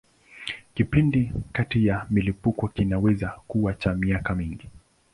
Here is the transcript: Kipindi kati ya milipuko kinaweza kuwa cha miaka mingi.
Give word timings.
Kipindi 0.73 1.31
kati 1.53 1.85
ya 1.85 2.05
milipuko 2.09 2.67
kinaweza 2.67 3.27
kuwa 3.47 3.73
cha 3.73 3.93
miaka 3.93 4.35
mingi. 4.35 4.69